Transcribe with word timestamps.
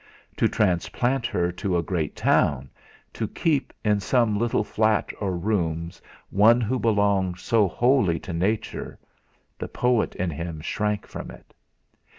To 0.37 0.47
transplant 0.47 1.27
her 1.27 1.51
to 1.51 1.77
a 1.77 1.83
great 1.83 2.15
town, 2.15 2.71
to 3.13 3.27
keep, 3.27 3.71
in 3.85 3.99
some 3.99 4.35
little 4.35 4.63
flat 4.63 5.11
or 5.19 5.37
rooms, 5.37 6.01
one 6.31 6.59
who 6.59 6.79
belonged 6.79 7.37
so 7.37 7.67
wholly 7.67 8.17
to 8.21 8.33
Nature 8.33 8.97
the 9.59 9.67
poet 9.67 10.15
in 10.15 10.31
him 10.31 10.59
shrank 10.59 11.05
from 11.05 11.29
it. 11.29 11.53